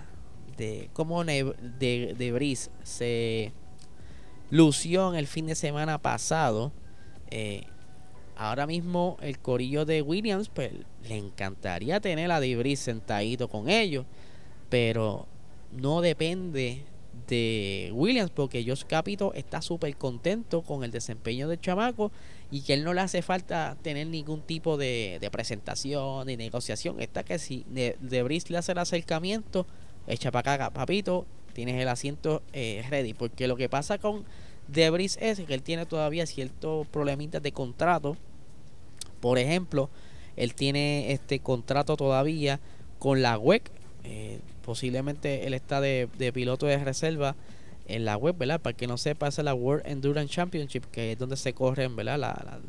de 0.58 0.90
cómo 0.92 1.24
de, 1.24 1.56
de 1.80 2.58
se 2.84 3.54
lució 4.50 5.14
en 5.14 5.16
el 5.18 5.28
fin 5.28 5.48
de 5.48 5.56
semana 5.56 5.98
pasado. 5.98 6.74
Eh, 7.32 7.64
ahora 8.40 8.66
mismo 8.66 9.18
el 9.22 9.38
corillo 9.38 9.86
de 9.86 10.02
Williams, 10.02 10.50
pues 10.50 10.72
le 11.08 11.18
encantaría 11.18 12.00
tener 12.00 12.32
a 12.32 12.40
De 12.40 12.76
sentadito 12.78 13.50
con 13.50 13.70
ellos, 13.70 14.06
pero 14.70 15.28
no 15.74 16.02
depende 16.02 16.84
de 17.28 17.92
Williams 17.94 18.32
porque 18.32 18.64
Josh 18.66 18.84
Capito 18.86 19.34
está 19.34 19.62
súper 19.62 19.96
contento 19.98 20.62
con 20.62 20.84
el 20.86 20.92
desempeño 20.92 21.50
del 21.50 21.60
chamaco 21.60 22.12
y 22.50 22.62
que 22.62 22.74
él 22.74 22.84
no 22.86 22.94
le 22.94 23.02
hace 23.02 23.22
falta 23.22 23.78
tener 23.82 24.08
ningún 24.08 24.42
tipo 24.42 24.78
de, 24.78 25.20
presentación 25.32 26.26
ni 26.26 26.38
negociación. 26.38 27.00
Está 27.02 27.24
que 27.24 27.38
si 27.40 27.66
De, 27.68 27.98
de 28.00 28.42
le 28.48 28.58
hace 28.58 28.72
el 28.72 28.78
acercamiento, 28.78 29.68
echa 30.08 30.32
para 30.32 30.54
acá, 30.54 30.70
papito, 30.70 31.26
tienes 31.54 31.80
el 31.80 31.90
asiento 31.90 32.42
eh, 32.54 32.86
ready. 32.90 33.14
Porque 33.14 33.48
lo 33.48 33.58
que 33.58 33.68
pasa 33.68 33.98
con 33.98 34.24
Debris 34.70 35.18
es 35.20 35.42
que 35.42 35.54
él 35.54 35.62
tiene 35.62 35.86
todavía 35.86 36.26
ciertos 36.26 36.88
problemitas 36.88 37.44
de 37.44 37.52
contrato. 37.52 38.16
Por 39.20 39.40
ejemplo, 39.40 39.90
él 40.36 40.56
tiene 40.56 41.12
este 41.12 41.40
contrato 41.40 41.98
todavía 41.98 42.60
con 42.98 43.22
la 43.22 43.38
web. 43.38 43.62
Eh, 44.04 44.40
posiblemente 44.64 45.48
él 45.48 45.54
está 45.54 45.82
de, 45.82 46.08
piloto 46.34 46.66
de 46.66 46.78
reserva 46.78 47.36
en 47.88 48.06
la 48.06 48.18
web, 48.18 48.38
¿verdad? 48.38 48.62
Para 48.62 48.76
que 48.76 48.88
no 48.88 48.98
sepa, 48.98 49.28
es 49.28 49.38
la 49.40 49.54
World 49.54 49.86
Endurance 49.86 50.34
Championship, 50.34 50.86
que 50.92 51.14
es 51.14 51.18
donde 51.18 51.38
se 51.38 51.54
corren, 51.54 51.96
¿verdad? 51.96 52.20
La, 52.20 52.60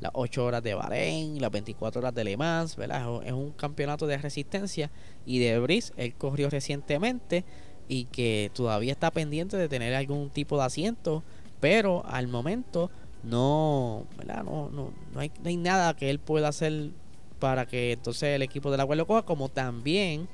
las 0.00 0.12
8 0.14 0.44
horas 0.44 0.62
de 0.62 0.74
Bahrein, 0.74 1.40
las 1.40 1.50
24 1.50 2.00
horas 2.00 2.14
de 2.14 2.24
Le 2.24 2.36
Mans, 2.36 2.76
¿verdad? 2.76 3.22
Es 3.24 3.32
un 3.32 3.52
campeonato 3.52 4.06
de 4.06 4.18
resistencia 4.18 4.90
y 5.24 5.38
de 5.38 5.58
Brice, 5.58 5.92
él 5.96 6.14
corrió 6.14 6.50
recientemente 6.50 7.44
y 7.88 8.04
que 8.06 8.50
todavía 8.54 8.92
está 8.92 9.10
pendiente 9.10 9.56
de 9.56 9.68
tener 9.68 9.94
algún 9.94 10.30
tipo 10.30 10.58
de 10.58 10.64
asiento, 10.64 11.22
pero 11.60 12.04
al 12.06 12.28
momento 12.28 12.90
no, 13.24 14.06
¿verdad? 14.16 14.44
No, 14.44 14.70
no, 14.70 14.92
no, 15.12 15.20
hay, 15.20 15.30
no 15.42 15.48
hay 15.48 15.56
nada 15.56 15.94
que 15.96 16.10
él 16.10 16.18
pueda 16.18 16.48
hacer 16.48 16.90
para 17.38 17.66
que 17.66 17.92
entonces 17.92 18.34
el 18.34 18.42
equipo 18.42 18.70
de 18.70 18.76
la 18.76 18.86
lo 18.86 19.06
coja, 19.06 19.22
como 19.22 19.48
también 19.48 20.28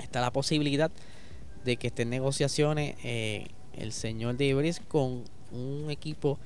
está 0.00 0.20
la 0.20 0.32
posibilidad 0.32 0.90
de 1.64 1.76
que 1.76 1.88
estén 1.88 2.10
negociaciones 2.10 2.96
eh, 3.04 3.48
el 3.74 3.92
señor 3.92 4.36
de 4.36 4.46
Ibris 4.46 4.80
con 4.80 5.24
un 5.52 5.90
equipo 5.90 6.38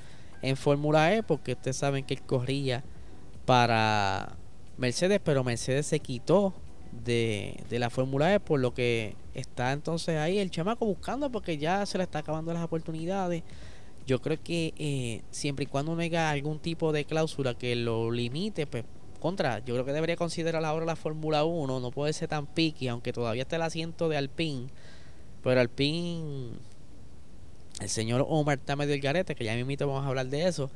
en 0.42 0.56
Fórmula 0.56 1.14
E, 1.14 1.22
porque 1.22 1.52
ustedes 1.52 1.76
saben 1.76 2.04
que 2.04 2.14
él 2.14 2.22
corría 2.22 2.84
para 3.46 4.36
Mercedes, 4.76 5.20
pero 5.22 5.44
Mercedes 5.44 5.86
se 5.86 6.00
quitó 6.00 6.52
de, 7.04 7.62
de 7.70 7.78
la 7.78 7.90
Fórmula 7.90 8.34
E, 8.34 8.40
por 8.40 8.60
lo 8.60 8.74
que 8.74 9.16
está 9.34 9.72
entonces 9.72 10.18
ahí 10.18 10.38
el 10.38 10.50
chamaco 10.50 10.86
buscando, 10.86 11.30
porque 11.30 11.58
ya 11.58 11.84
se 11.86 11.98
le 11.98 12.04
está 12.04 12.20
acabando 12.20 12.52
las 12.52 12.64
oportunidades. 12.64 13.42
Yo 14.06 14.20
creo 14.20 14.42
que 14.42 14.74
eh, 14.76 15.22
siempre 15.30 15.64
y 15.64 15.66
cuando 15.66 15.96
no 15.96 16.18
algún 16.18 16.58
tipo 16.58 16.92
de 16.92 17.04
cláusula 17.04 17.54
que 17.54 17.74
lo 17.76 18.10
limite, 18.10 18.66
pues 18.66 18.84
contra, 19.18 19.60
yo 19.60 19.74
creo 19.74 19.86
que 19.86 19.92
debería 19.92 20.16
considerar 20.16 20.62
ahora 20.64 20.84
la 20.84 20.96
Fórmula 20.96 21.44
1, 21.44 21.80
no 21.80 21.90
puede 21.90 22.12
ser 22.12 22.28
tan 22.28 22.46
piqui, 22.46 22.88
aunque 22.88 23.12
todavía 23.12 23.42
está 23.42 23.56
el 23.56 23.62
asiento 23.62 24.10
de 24.10 24.18
Alpine, 24.18 24.68
pero 25.42 25.60
Alpine, 25.60 26.50
el 27.80 27.88
señor 27.88 28.26
Omar 28.28 28.58
está 28.58 28.76
medio 28.76 28.94
el 28.94 29.00
garete, 29.00 29.34
que 29.34 29.44
ya 29.44 29.54
mismo 29.54 29.86
vamos 29.86 30.04
a 30.04 30.08
hablar 30.08 30.26
de 30.26 30.46
eso. 30.46 30.70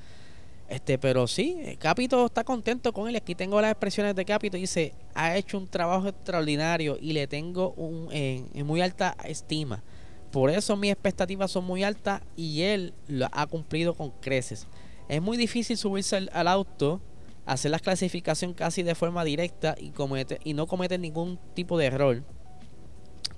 Este, 0.69 0.99
pero 0.99 1.27
sí, 1.27 1.77
Capito 1.79 2.27
está 2.27 2.45
contento 2.45 2.93
con 2.93 3.09
él. 3.09 3.17
Aquí 3.17 3.35
tengo 3.35 3.61
las 3.61 3.71
expresiones 3.71 4.15
de 4.15 4.25
Capito. 4.25 4.57
Dice, 4.57 4.93
ha 5.15 5.37
hecho 5.37 5.57
un 5.57 5.67
trabajo 5.67 6.09
extraordinario 6.09 6.99
y 7.01 7.15
le 7.15 7.27
tengo 7.27 7.73
un, 7.73 8.09
en, 8.13 8.67
muy 8.67 8.83
alta 8.83 9.17
estima. 9.25 9.83
Por 10.31 10.51
eso 10.51 10.77
mis 10.77 10.93
expectativas 10.93 11.51
son 11.51 11.65
muy 11.65 11.85
altas 11.85 12.23
y 12.37 12.63
él 12.63 12.93
lo 13.07 13.29
ha 13.33 13.47
cumplido 13.47 13.95
con 13.95 14.11
creces. 14.11 14.67
Es 15.09 15.23
muy 15.23 15.37
difícil 15.37 15.77
subirse 15.79 16.29
al, 16.31 16.49
auto, 16.49 17.01
hacer 17.47 17.71
la 17.71 17.79
clasificación 17.79 18.53
casi 18.53 18.83
de 18.83 18.95
forma 18.95 19.25
directa 19.25 19.75
y, 19.79 19.91
comete, 19.91 20.39
y 20.45 20.53
no 20.53 20.67
cometer 20.67 21.01
ningún 21.01 21.39
tipo 21.55 21.79
de 21.79 21.87
error. 21.87 22.23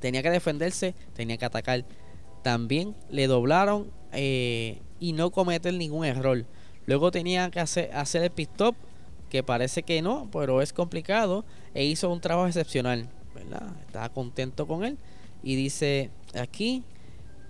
Tenía 0.00 0.22
que 0.22 0.30
defenderse, 0.30 0.94
tenía 1.14 1.36
que 1.36 1.44
atacar. 1.44 1.84
También 2.42 2.96
le 3.08 3.28
doblaron 3.28 3.90
eh, 4.12 4.80
y 4.98 5.12
no 5.12 5.30
cometer 5.30 5.74
ningún 5.74 6.04
error. 6.04 6.44
Luego 6.86 7.12
tenía 7.12 7.50
que 7.50 7.60
hacer, 7.60 7.94
hacer 7.94 8.24
el 8.24 8.30
pit 8.30 8.50
stop, 8.50 8.74
que 9.28 9.44
parece 9.44 9.84
que 9.84 10.02
no, 10.02 10.28
pero 10.32 10.60
es 10.60 10.72
complicado. 10.72 11.44
E 11.72 11.84
hizo 11.84 12.10
un 12.10 12.20
trabajo 12.20 12.48
excepcional. 12.48 13.08
¿verdad? 13.32 13.62
Estaba 13.86 14.08
contento 14.08 14.66
con 14.66 14.84
él. 14.84 14.98
Y 15.42 15.56
dice 15.56 16.10
aquí, 16.34 16.84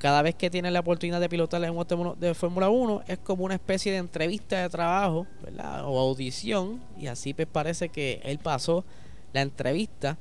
cada 0.00 0.22
vez 0.22 0.34
que 0.34 0.48
tiene 0.48 0.70
la 0.70 0.80
oportunidad 0.80 1.20
de 1.20 1.28
pilotar 1.28 1.62
en 1.62 1.76
un 1.76 2.18
de 2.18 2.34
Fórmula 2.34 2.70
1, 2.70 3.02
es 3.06 3.18
como 3.18 3.44
una 3.44 3.54
especie 3.54 3.92
de 3.92 3.98
entrevista 3.98 4.62
de 4.62 4.68
trabajo 4.70 5.26
¿verdad? 5.42 5.84
o 5.84 5.98
audición. 5.98 6.80
Y 6.98 7.06
así 7.06 7.34
pues 7.34 7.46
parece 7.46 7.90
que 7.90 8.20
él 8.24 8.38
pasó 8.38 8.84
la 9.32 9.42
entrevista. 9.42 10.16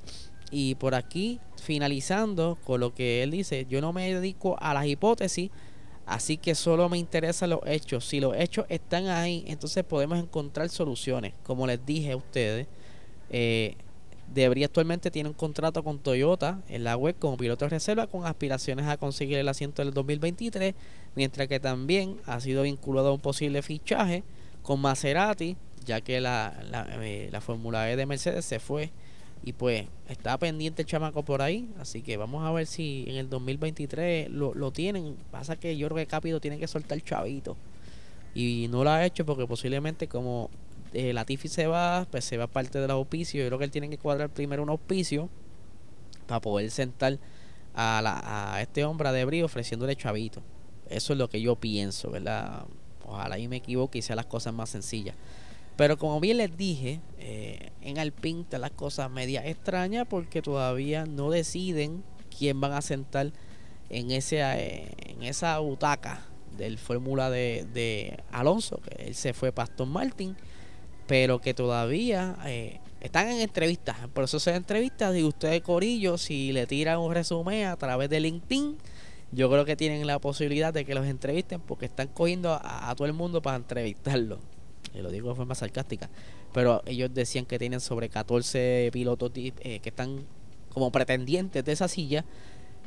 Y 0.51 0.75
por 0.75 0.95
aquí, 0.95 1.39
finalizando 1.61 2.57
con 2.65 2.81
lo 2.81 2.93
que 2.93 3.23
él 3.23 3.31
dice, 3.31 3.65
yo 3.69 3.81
no 3.81 3.93
me 3.93 4.13
dedico 4.13 4.57
a 4.59 4.73
las 4.73 4.85
hipótesis, 4.85 5.51
así 6.05 6.37
que 6.37 6.55
solo 6.55 6.89
me 6.89 6.97
interesan 6.97 7.51
los 7.51 7.61
hechos. 7.65 8.05
Si 8.05 8.19
los 8.19 8.35
hechos 8.35 8.65
están 8.67 9.07
ahí, 9.07 9.45
entonces 9.47 9.83
podemos 9.85 10.19
encontrar 10.19 10.67
soluciones. 10.69 11.33
Como 11.43 11.67
les 11.67 11.85
dije 11.85 12.11
a 12.11 12.17
ustedes, 12.17 12.67
eh, 13.29 13.75
Debris 14.33 14.65
actualmente 14.65 15.11
tiene 15.11 15.29
un 15.29 15.35
contrato 15.35 15.83
con 15.83 15.99
Toyota 15.99 16.61
en 16.69 16.83
la 16.83 16.95
web 16.95 17.15
como 17.17 17.37
piloto 17.37 17.65
de 17.65 17.69
reserva 17.69 18.07
con 18.07 18.25
aspiraciones 18.25 18.87
a 18.87 18.97
conseguir 18.97 19.37
el 19.37 19.47
asiento 19.47 19.83
del 19.83 19.93
2023, 19.93 20.75
mientras 21.15 21.47
que 21.47 21.59
también 21.59 22.17
ha 22.25 22.39
sido 22.39 22.63
vinculado 22.63 23.09
a 23.09 23.13
un 23.13 23.19
posible 23.19 23.61
fichaje 23.61 24.23
con 24.61 24.79
Maserati, 24.81 25.57
ya 25.85 26.01
que 26.01 26.21
la, 26.21 26.61
la, 26.69 26.87
eh, 27.01 27.29
la 27.31 27.41
Fórmula 27.41 27.89
E 27.91 27.95
de 27.95 28.05
Mercedes 28.05 28.45
se 28.45 28.59
fue 28.59 28.91
y 29.43 29.53
pues 29.53 29.87
está 30.09 30.37
pendiente 30.37 30.81
el 30.81 30.87
chamaco 30.87 31.23
por 31.23 31.41
ahí. 31.41 31.69
Así 31.79 32.01
que 32.01 32.17
vamos 32.17 32.45
a 32.45 32.51
ver 32.51 32.67
si 32.67 33.05
en 33.07 33.15
el 33.15 33.29
2023 33.29 34.29
lo, 34.29 34.53
lo 34.53 34.71
tienen. 34.71 35.15
Pasa 35.31 35.55
que 35.55 35.77
que 35.77 36.05
Capito 36.05 36.39
tiene 36.39 36.59
que 36.59 36.67
soltar 36.67 37.01
chavito. 37.01 37.55
Y 38.35 38.67
no 38.69 38.83
lo 38.83 38.91
ha 38.91 39.05
hecho 39.05 39.25
porque 39.25 39.47
posiblemente 39.47 40.07
como 40.07 40.49
eh, 40.93 41.13
Latifi 41.13 41.47
se 41.47 41.67
va, 41.67 42.07
pues 42.09 42.25
se 42.25 42.37
va 42.37 42.47
parte 42.47 42.79
de 42.79 42.87
los 42.87 42.95
auspicios. 42.95 43.43
Yo 43.43 43.47
creo 43.49 43.59
que 43.59 43.65
él 43.65 43.71
tiene 43.71 43.89
que 43.89 43.97
cuadrar 43.97 44.29
primero 44.29 44.63
un 44.63 44.69
auspicio 44.69 45.29
para 46.27 46.41
poder 46.41 46.69
sentar 46.71 47.19
a, 47.73 48.01
la, 48.01 48.53
a 48.53 48.61
este 48.61 48.85
hombre 48.85 49.11
de 49.11 49.25
brío 49.25 49.45
ofreciéndole 49.45 49.95
chavito. 49.95 50.41
Eso 50.89 51.13
es 51.13 51.19
lo 51.19 51.29
que 51.29 51.41
yo 51.41 51.55
pienso, 51.55 52.11
¿verdad? 52.11 52.65
Ojalá 53.05 53.37
y 53.39 53.47
me 53.47 53.57
equivoque 53.57 53.99
y 53.99 54.01
sea 54.01 54.15
las 54.15 54.25
cosas 54.25 54.53
más 54.53 54.69
sencillas. 54.69 55.15
Pero 55.79 55.97
como 55.97 56.19
bien 56.19 56.37
les 56.37 56.57
dije, 56.57 56.99
eh, 57.19 57.71
en 57.81 57.99
Alpine 57.99 58.41
están 58.41 58.61
las 58.61 58.71
cosas 58.71 59.09
media 59.09 59.45
extrañas 59.47 60.05
porque 60.09 60.41
todavía 60.41 61.05
no 61.05 61.29
deciden 61.29 62.03
quién 62.37 62.59
van 62.59 62.73
a 62.73 62.81
sentar 62.81 63.31
en, 63.89 64.11
ese, 64.11 64.41
eh, 64.41 64.91
en 65.07 65.23
esa 65.23 65.57
butaca 65.59 66.25
del 66.57 66.77
Fórmula 66.77 67.29
de, 67.29 68.21
Alonso, 68.31 68.81
que 68.81 69.07
él 69.07 69.15
se 69.15 69.33
fue 69.33 69.51
para 69.51 69.71
Aston 69.71 69.89
Martin, 69.89 70.35
pero 71.09 71.41
que 71.41 71.55
todavía 71.55 72.37
eh, 72.45 72.79
están 73.01 73.29
en 73.29 73.41
entrevistas, 73.41 73.97
en 74.03 74.11
proceso 74.11 74.51
de 74.51 74.57
entrevistas. 74.57 75.17
Y 75.17 75.23
ustedes, 75.23 75.61
Corillo, 75.63 76.19
si 76.19 76.51
le 76.51 76.67
tiran 76.67 76.99
un 76.99 77.11
resumen 77.11 77.65
a 77.65 77.75
través 77.77 78.11
de 78.11 78.19
LinkedIn, 78.19 78.77
yo 79.31 79.49
creo 79.49 79.65
que 79.65 79.75
tienen 79.75 80.05
la 80.05 80.19
posibilidad 80.19 80.71
de 80.71 80.85
que 80.85 80.93
los 80.93 81.07
entrevisten 81.07 81.61
porque 81.61 81.87
están 81.87 82.09
cogiendo 82.09 82.53
a, 82.53 82.91
a 82.91 82.95
todo 82.95 83.07
el 83.07 83.13
mundo 83.13 83.41
para 83.41 83.57
entrevistarlo 83.57 84.37
y 84.93 84.99
lo 84.99 85.09
digo 85.09 85.29
de 85.29 85.35
forma 85.35 85.55
sarcástica, 85.55 86.11
pero 86.53 86.83
ellos 86.85 87.11
decían 87.11 87.45
que 87.45 87.57
tienen 87.57 87.79
sobre 87.79 88.09
14 88.09 88.91
pilotos 88.93 89.31
eh, 89.35 89.79
que 89.79 89.89
están 89.89 90.25
como 90.69 90.91
pretendientes 90.91 91.65
de 91.65 91.71
esa 91.71 91.87
silla, 91.87 92.23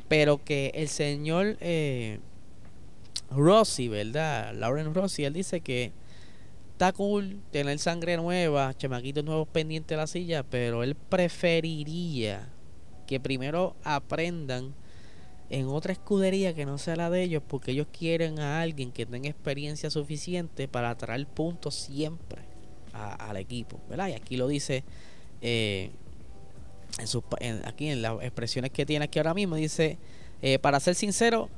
pero 0.07 0.41
que 0.43 0.71
el 0.75 0.87
señor 0.87 1.57
eh, 1.59 2.19
Rossi, 3.31 3.89
¿verdad? 3.89 4.53
Lauren 4.53 4.93
Rossi, 4.93 5.25
él 5.25 5.33
dice 5.33 5.59
que 5.59 5.91
está 6.73 6.91
cool 6.91 7.39
tener 7.51 7.77
sangre 7.77 8.17
nueva, 8.17 8.73
chamaquitos 8.73 9.23
nuevos 9.23 9.47
pendientes 9.47 9.89
de 9.89 9.97
la 9.97 10.07
silla, 10.07 10.43
pero 10.43 10.83
él 10.83 10.95
preferiría 10.95 12.49
que 13.05 13.19
primero 13.19 13.75
aprendan 13.83 14.73
en 15.49 15.67
otra 15.67 15.93
escudería 15.93 16.55
que 16.55 16.65
no 16.65 16.79
sea 16.79 16.95
la 16.95 17.11
de 17.11 17.21
ellos 17.21 17.43
porque 17.47 17.71
ellos 17.71 17.87
quieren 17.91 18.39
a 18.39 18.61
alguien 18.61 18.91
que 18.91 19.05
tenga 19.05 19.29
experiencia 19.29 19.91
suficiente 19.91 20.67
para 20.67 20.97
traer 20.97 21.27
puntos 21.27 21.75
siempre 21.75 22.41
al 22.91 23.37
equipo, 23.37 23.79
¿verdad? 23.87 24.07
Y 24.07 24.13
aquí 24.13 24.35
lo 24.35 24.47
dice 24.47 24.83
eh, 25.41 25.91
en 27.39 27.65
aquí 27.65 27.89
en 27.89 28.01
las 28.01 28.21
expresiones 28.23 28.71
que 28.71 28.85
tiene 28.85 29.05
aquí 29.05 29.19
ahora 29.19 29.35
mismo, 29.35 29.55
dice, 29.55 29.99
eh, 30.41 30.57
para 30.57 30.79
ser 30.79 30.95
sincero, 30.95 31.49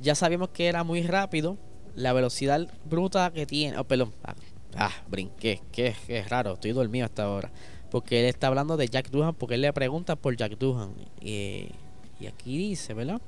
ya 0.00 0.14
sabíamos 0.14 0.48
que 0.50 0.66
era 0.66 0.82
muy 0.82 1.02
rápido, 1.02 1.58
la 1.96 2.12
velocidad 2.12 2.68
bruta 2.84 3.32
que 3.32 3.46
tiene, 3.46 3.76
oh, 3.78 3.84
perdón, 3.84 4.12
ah, 4.22 4.34
ah 4.76 4.92
brinqué, 5.08 5.60
es 5.76 6.28
raro, 6.28 6.54
estoy 6.54 6.72
dormido 6.72 7.06
hasta 7.06 7.24
ahora, 7.24 7.50
porque 7.90 8.20
él 8.20 8.26
está 8.26 8.46
hablando 8.46 8.76
de 8.76 8.86
Jack 8.86 9.10
Duhan, 9.10 9.34
porque 9.34 9.54
él 9.54 9.62
le 9.62 9.72
pregunta 9.72 10.14
por 10.14 10.36
Jack 10.36 10.58
Duhan. 10.58 10.94
Y 11.20 12.26
aquí 12.26 12.56
dice, 12.56 12.94
¿verdad? 12.94 13.20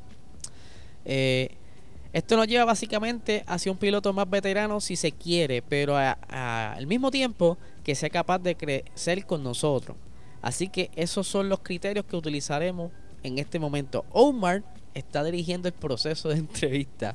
Eh, 1.05 1.51
esto 2.13 2.37
nos 2.37 2.47
lleva 2.47 2.65
básicamente 2.65 3.45
hacia 3.47 3.71
un 3.71 3.79
piloto 3.79 4.13
más 4.13 4.29
veterano 4.29 4.81
si 4.81 4.97
se 4.97 5.13
quiere, 5.13 5.61
pero 5.63 5.97
al 5.97 6.87
mismo 6.87 7.11
tiempo 7.11 7.59
que 7.85 7.95
sea 7.95 8.09
capaz 8.09 8.39
de 8.39 8.57
crecer 8.57 9.27
con 9.27 9.43
nosotros. 9.43 9.97
Así 10.41 10.69
que 10.69 10.91
esos 10.97 11.27
son 11.27 11.49
los 11.49 11.61
criterios 11.61 12.07
que 12.07 12.17
utilizaremos 12.17 12.93
en 13.23 13.39
este 13.39 13.59
momento. 13.59 14.05
Omar 14.11 14.63
está 14.95 15.23
dirigiendo 15.23 15.69
el 15.69 15.75
proceso 15.75 16.29
de 16.29 16.37
entrevista. 16.37 17.15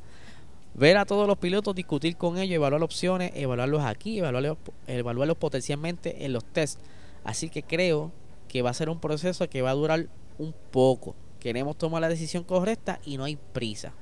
Ver 0.76 0.98
a 0.98 1.06
todos 1.06 1.28
los 1.28 1.38
pilotos, 1.38 1.76
discutir 1.76 2.18
con 2.18 2.40
ellos, 2.40 2.56
evaluar 2.56 2.82
opciones, 2.82 3.32
evaluarlos 3.36 3.84
aquí, 3.84 4.20
evaluarlos, 4.20 4.58
evaluarlos 4.88 5.38
potencialmente 5.38 6.26
en 6.26 6.34
los 6.34 6.44
tests. 6.44 6.82
Así 7.24 7.50
que 7.50 7.62
creo 7.62 8.12
que 8.48 8.62
va 8.64 8.72
a 8.72 8.74
ser 8.74 8.90
un 8.90 9.00
proceso 9.00 9.48
que 9.50 9.62
va 9.62 9.70
a 9.70 9.76
durar 9.76 10.08
un 10.40 10.54
poco. 10.72 11.16
Queremos 11.40 11.78
tomar 11.78 12.02
la 12.02 12.10
decisión 12.10 12.44
correcta 12.44 13.00
y 13.06 13.18
no 13.18 13.24
hay 13.24 13.36
prisa. 13.36 13.94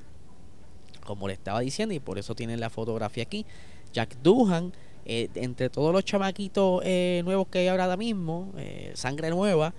Como 1.04 1.28
le 1.28 1.34
estaba 1.34 1.60
diciendo, 1.60 1.94
y 1.94 2.00
por 2.00 2.18
eso 2.18 2.34
tienen 2.34 2.60
la 2.60 2.70
fotografía 2.70 3.24
aquí. 3.24 3.44
Jack 3.92 4.16
Duhan, 4.22 4.72
eh, 5.04 5.28
entre 5.34 5.68
todos 5.68 5.92
los 5.92 6.04
chamaquitos 6.04 6.80
eh, 6.84 7.20
nuevos 7.24 7.48
que 7.48 7.58
hay 7.58 7.68
ahora 7.68 7.96
mismo, 7.96 8.52
eh, 8.56 8.92
sangre 8.94 9.28
nueva, 9.30 9.74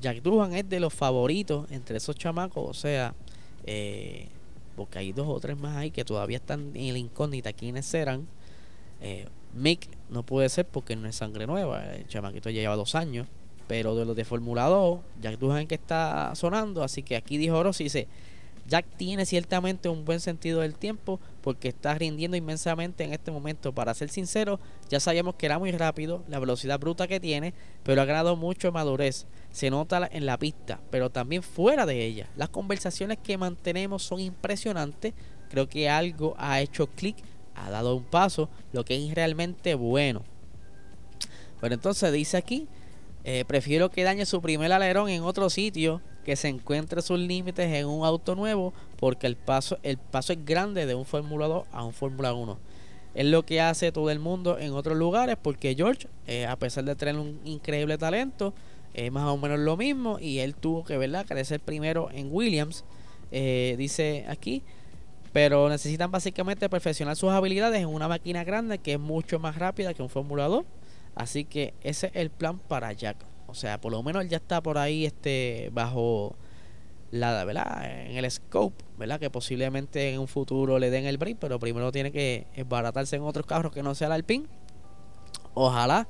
Jack 0.00 0.20
Duhan 0.22 0.52
es 0.54 0.68
de 0.68 0.80
los 0.80 0.92
favoritos 0.92 1.70
entre 1.70 1.96
esos 1.96 2.16
chamacos. 2.16 2.68
O 2.68 2.74
sea, 2.74 3.14
porque 4.76 4.98
hay 4.98 5.12
dos 5.12 5.26
o 5.28 5.40
tres 5.40 5.58
más 5.58 5.76
ahí 5.76 5.90
que 5.90 6.04
todavía 6.04 6.36
están 6.36 6.72
en 6.74 6.92
la 6.92 6.98
incógnita 6.98 7.52
quiénes 7.52 7.86
serán. 7.86 8.26
Mick 9.54 9.88
no 10.10 10.22
puede 10.22 10.48
ser 10.48 10.66
porque 10.66 10.94
no 10.94 11.08
es 11.08 11.16
sangre 11.16 11.46
nueva. 11.46 11.94
El 11.94 12.06
chamaquito 12.06 12.50
ya 12.50 12.60
lleva 12.60 12.76
dos 12.76 12.94
años. 12.94 13.26
Pero 13.68 13.96
de 13.96 14.04
los 14.04 14.14
de 14.14 14.24
Fórmula 14.24 14.66
2, 14.66 15.00
Jack 15.20 15.40
Duhan 15.40 15.66
que 15.66 15.74
está 15.74 16.32
sonando. 16.36 16.84
Así 16.84 17.02
que 17.02 17.16
aquí 17.16 17.36
dijo 17.36 17.60
Rossi, 17.60 17.82
dice, 17.82 18.06
Jack 18.68 18.86
tiene 18.96 19.26
ciertamente 19.26 19.88
un 19.88 20.04
buen 20.04 20.20
sentido 20.20 20.60
del 20.60 20.74
tiempo 20.74 21.20
porque 21.40 21.68
está 21.68 21.94
rindiendo 21.94 22.36
inmensamente 22.36 23.04
en 23.04 23.12
este 23.12 23.30
momento. 23.30 23.72
Para 23.72 23.94
ser 23.94 24.08
sincero, 24.08 24.58
ya 24.88 24.98
sabíamos 24.98 25.36
que 25.36 25.46
era 25.46 25.58
muy 25.58 25.70
rápido, 25.72 26.24
la 26.28 26.38
velocidad 26.38 26.80
bruta 26.80 27.06
que 27.06 27.20
tiene, 27.20 27.54
pero 27.84 28.02
ha 28.02 28.04
ganado 28.04 28.36
mucho 28.36 28.72
madurez. 28.72 29.26
Se 29.52 29.70
nota 29.70 30.08
en 30.10 30.26
la 30.26 30.38
pista, 30.38 30.80
pero 30.90 31.10
también 31.10 31.42
fuera 31.42 31.86
de 31.86 32.04
ella. 32.04 32.28
Las 32.36 32.48
conversaciones 32.48 33.18
que 33.22 33.38
mantenemos 33.38 34.02
son 34.02 34.20
impresionantes. 34.20 35.14
Creo 35.48 35.68
que 35.68 35.88
algo 35.88 36.34
ha 36.38 36.60
hecho 36.60 36.88
clic, 36.88 37.16
ha 37.54 37.70
dado 37.70 37.94
un 37.94 38.04
paso, 38.04 38.48
lo 38.72 38.84
que 38.84 38.96
es 38.96 39.14
realmente 39.14 39.74
bueno. 39.74 40.24
Pero 41.60 41.74
entonces 41.74 42.12
dice 42.12 42.36
aquí 42.36 42.68
eh, 43.28 43.44
prefiero 43.44 43.90
que 43.90 44.04
dañe 44.04 44.24
su 44.24 44.40
primer 44.40 44.72
alerón 44.72 45.08
en 45.08 45.24
otro 45.24 45.50
sitio 45.50 46.00
que 46.26 46.34
se 46.34 46.48
encuentre 46.48 47.00
sus 47.02 47.20
límites 47.20 47.72
en 47.72 47.86
un 47.86 48.04
auto 48.04 48.34
nuevo 48.34 48.74
porque 48.98 49.28
el 49.28 49.36
paso, 49.36 49.78
el 49.84 49.96
paso 49.96 50.32
es 50.32 50.44
grande 50.44 50.84
de 50.84 50.96
un 50.96 51.04
Fórmula 51.04 51.46
2 51.46 51.68
a 51.70 51.84
un 51.84 51.92
Fórmula 51.92 52.34
1. 52.34 52.58
Es 53.14 53.26
lo 53.26 53.46
que 53.46 53.60
hace 53.60 53.92
todo 53.92 54.10
el 54.10 54.18
mundo 54.18 54.58
en 54.58 54.72
otros 54.72 54.98
lugares 54.98 55.36
porque 55.40 55.76
George, 55.76 56.08
eh, 56.26 56.44
a 56.44 56.56
pesar 56.56 56.82
de 56.82 56.96
tener 56.96 57.16
un 57.16 57.38
increíble 57.44 57.96
talento, 57.96 58.54
es 58.92 59.12
más 59.12 59.22
o 59.28 59.36
menos 59.36 59.60
lo 59.60 59.76
mismo 59.76 60.18
y 60.18 60.40
él 60.40 60.56
tuvo 60.56 60.84
que 60.84 60.98
¿verdad? 60.98 61.24
crecer 61.24 61.60
primero 61.60 62.10
en 62.10 62.28
Williams, 62.32 62.84
eh, 63.30 63.76
dice 63.78 64.24
aquí, 64.28 64.64
pero 65.32 65.68
necesitan 65.68 66.10
básicamente 66.10 66.68
perfeccionar 66.68 67.14
sus 67.14 67.30
habilidades 67.30 67.80
en 67.80 67.86
una 67.86 68.08
máquina 68.08 68.42
grande 68.42 68.78
que 68.78 68.94
es 68.94 69.00
mucho 69.00 69.38
más 69.38 69.56
rápida 69.56 69.94
que 69.94 70.02
un 70.02 70.08
Fórmula 70.08 70.48
2 70.48 70.64
Así 71.16 71.44
que 71.46 71.72
ese 71.82 72.08
es 72.08 72.12
el 72.16 72.30
plan 72.30 72.58
para 72.58 72.92
Jack. 72.92 73.35
O 73.46 73.54
sea, 73.54 73.80
por 73.80 73.92
lo 73.92 74.02
menos 74.02 74.28
ya 74.28 74.38
está 74.38 74.62
por 74.62 74.78
ahí 74.78 75.06
este 75.06 75.70
bajo 75.72 76.36
la, 77.10 77.44
¿verdad? 77.44 77.84
En 77.84 78.16
el 78.16 78.30
scope, 78.30 78.84
¿verdad? 78.98 79.20
Que 79.20 79.30
posiblemente 79.30 80.12
en 80.12 80.20
un 80.20 80.28
futuro 80.28 80.78
le 80.78 80.90
den 80.90 81.06
el 81.06 81.18
break, 81.18 81.38
pero 81.38 81.58
primero 81.58 81.92
tiene 81.92 82.12
que 82.12 82.46
esbaratarse 82.54 83.16
en 83.16 83.22
otros 83.22 83.46
carros 83.46 83.72
que 83.72 83.82
no 83.82 83.94
sea 83.94 84.08
el 84.08 84.14
Alpine. 84.14 84.46
Ojalá 85.54 86.08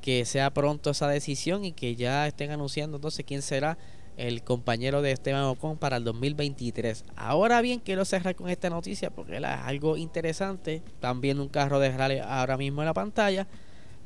que 0.00 0.24
sea 0.24 0.52
pronto 0.52 0.90
esa 0.90 1.08
decisión 1.08 1.64
y 1.64 1.72
que 1.72 1.94
ya 1.94 2.26
estén 2.26 2.50
anunciando 2.50 2.96
entonces 2.96 3.24
quién 3.24 3.40
será 3.40 3.78
el 4.16 4.42
compañero 4.42 5.00
de 5.00 5.12
Esteban 5.12 5.44
Ocon 5.44 5.78
para 5.78 5.96
el 5.96 6.04
2023. 6.04 7.04
Ahora 7.16 7.60
bien, 7.62 7.80
quiero 7.80 8.04
cerrar 8.04 8.34
con 8.34 8.50
esta 8.50 8.68
noticia 8.68 9.10
porque 9.10 9.36
es 9.36 9.44
algo 9.44 9.96
interesante. 9.96 10.82
Están 10.86 11.20
viendo 11.20 11.42
un 11.42 11.48
carro 11.48 11.78
de 11.78 11.96
rally 11.96 12.18
ahora 12.18 12.58
mismo 12.58 12.82
en 12.82 12.86
la 12.86 12.94
pantalla 12.94 13.46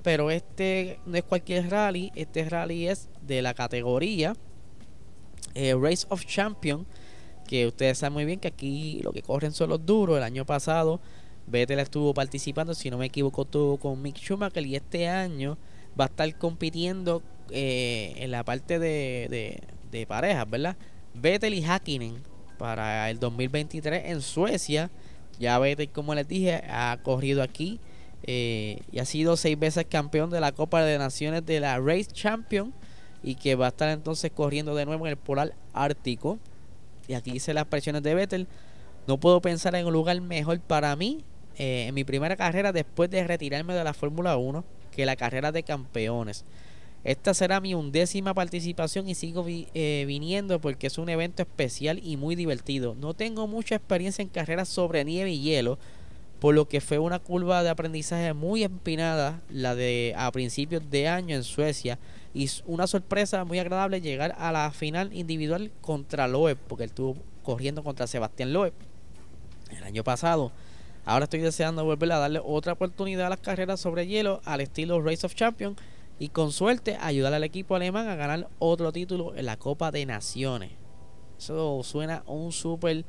pero 0.06 0.30
este 0.30 1.00
no 1.04 1.16
es 1.16 1.24
cualquier 1.24 1.68
rally, 1.68 2.12
este 2.14 2.48
rally 2.48 2.86
es 2.86 3.08
de 3.22 3.42
la 3.42 3.54
categoría 3.54 4.36
eh, 5.54 5.74
Race 5.74 6.06
of 6.10 6.24
Champion, 6.24 6.86
que 7.48 7.66
ustedes 7.66 7.98
saben 7.98 8.12
muy 8.12 8.24
bien 8.24 8.38
que 8.38 8.46
aquí 8.46 9.00
lo 9.02 9.10
que 9.10 9.22
corren 9.22 9.50
son 9.50 9.70
los 9.70 9.84
duros. 9.84 10.16
El 10.16 10.22
año 10.22 10.46
pasado 10.46 11.00
Vettel 11.48 11.80
estuvo 11.80 12.14
participando, 12.14 12.72
si 12.72 12.88
no 12.88 12.98
me 12.98 13.06
equivoco, 13.06 13.42
estuvo 13.42 13.78
con 13.78 14.00
Mick 14.00 14.18
Schumacher 14.18 14.64
y 14.64 14.76
este 14.76 15.08
año 15.08 15.58
va 16.00 16.04
a 16.04 16.06
estar 16.06 16.38
compitiendo 16.38 17.20
eh, 17.50 18.14
en 18.18 18.30
la 18.30 18.44
parte 18.44 18.78
de, 18.78 19.26
de, 19.28 19.60
de 19.90 20.06
parejas, 20.06 20.48
¿verdad? 20.48 20.76
Vettel 21.14 21.52
y 21.52 21.64
Hakkinen 21.64 22.22
para 22.58 23.10
el 23.10 23.18
2023 23.18 24.04
en 24.04 24.22
Suecia. 24.22 24.88
Ya 25.40 25.58
Vettel, 25.58 25.88
como 25.88 26.14
les 26.14 26.28
dije, 26.28 26.62
ha 26.70 26.96
corrido 27.02 27.42
aquí 27.42 27.80
eh, 28.26 28.80
y 28.90 28.98
ha 28.98 29.04
sido 29.04 29.36
seis 29.36 29.58
veces 29.58 29.86
campeón 29.88 30.30
de 30.30 30.40
la 30.40 30.52
Copa 30.52 30.82
de 30.82 30.98
Naciones 30.98 31.46
de 31.46 31.60
la 31.60 31.78
Race 31.78 32.06
Champion 32.12 32.72
y 33.22 33.36
que 33.36 33.54
va 33.54 33.66
a 33.66 33.68
estar 33.68 33.88
entonces 33.88 34.30
corriendo 34.32 34.74
de 34.74 34.84
nuevo 34.86 35.06
en 35.06 35.10
el 35.10 35.16
polar 35.16 35.54
ártico. 35.72 36.38
Y 37.08 37.14
aquí 37.14 37.32
dice 37.32 37.54
las 37.54 37.66
presiones 37.66 38.02
de 38.02 38.14
Vettel. 38.14 38.48
No 39.06 39.18
puedo 39.18 39.40
pensar 39.40 39.74
en 39.76 39.86
un 39.86 39.92
lugar 39.92 40.20
mejor 40.20 40.58
para 40.60 40.94
mí 40.96 41.24
eh, 41.58 41.86
en 41.88 41.94
mi 41.94 42.04
primera 42.04 42.36
carrera 42.36 42.72
después 42.72 43.08
de 43.08 43.24
retirarme 43.24 43.74
de 43.74 43.84
la 43.84 43.94
Fórmula 43.94 44.36
1 44.36 44.64
que 44.90 45.06
la 45.06 45.16
carrera 45.16 45.52
de 45.52 45.62
campeones. 45.62 46.44
Esta 47.04 47.34
será 47.34 47.60
mi 47.60 47.72
undécima 47.72 48.34
participación 48.34 49.08
y 49.08 49.14
sigo 49.14 49.46
eh, 49.48 50.04
viniendo 50.08 50.60
porque 50.60 50.88
es 50.88 50.98
un 50.98 51.08
evento 51.08 51.42
especial 51.42 52.00
y 52.02 52.16
muy 52.16 52.34
divertido. 52.34 52.96
No 52.96 53.14
tengo 53.14 53.46
mucha 53.46 53.76
experiencia 53.76 54.22
en 54.22 54.28
carreras 54.28 54.68
sobre 54.68 55.04
nieve 55.04 55.30
y 55.30 55.40
hielo, 55.40 55.78
por 56.40 56.54
lo 56.54 56.68
que 56.68 56.80
fue 56.80 56.98
una 56.98 57.18
curva 57.18 57.62
de 57.62 57.70
aprendizaje 57.70 58.32
muy 58.34 58.62
empinada 58.62 59.40
la 59.48 59.74
de 59.74 60.14
a 60.16 60.30
principios 60.32 60.82
de 60.90 61.08
año 61.08 61.34
en 61.34 61.44
Suecia 61.44 61.98
y 62.34 62.50
una 62.66 62.86
sorpresa 62.86 63.44
muy 63.44 63.58
agradable 63.58 64.00
llegar 64.00 64.34
a 64.38 64.52
la 64.52 64.70
final 64.70 65.12
individual 65.14 65.70
contra 65.80 66.28
Loeb 66.28 66.58
porque 66.68 66.84
él 66.84 66.90
estuvo 66.90 67.16
corriendo 67.42 67.82
contra 67.82 68.06
Sebastián 68.06 68.52
Loeb 68.52 68.74
el 69.70 69.84
año 69.84 70.04
pasado. 70.04 70.52
Ahora 71.04 71.24
estoy 71.24 71.40
deseando 71.40 71.84
volver 71.84 72.12
a 72.12 72.18
darle 72.18 72.40
otra 72.44 72.74
oportunidad 72.74 73.26
a 73.26 73.30
las 73.30 73.40
carreras 73.40 73.80
sobre 73.80 74.06
hielo 74.06 74.40
al 74.44 74.60
estilo 74.60 75.00
Race 75.00 75.24
of 75.24 75.34
Champions 75.34 75.78
y 76.18 76.28
con 76.28 76.52
suerte 76.52 76.96
ayudar 77.00 77.32
al 77.32 77.44
equipo 77.44 77.76
alemán 77.76 78.08
a 78.08 78.16
ganar 78.16 78.48
otro 78.58 78.92
título 78.92 79.34
en 79.36 79.46
la 79.46 79.56
Copa 79.56 79.90
de 79.90 80.04
Naciones. 80.04 80.72
Eso 81.38 81.82
suena 81.82 82.22
un 82.26 82.52
super 82.52 83.04